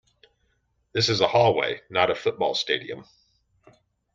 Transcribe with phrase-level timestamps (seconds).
[0.93, 3.05] This is a hallway, not a football stadium!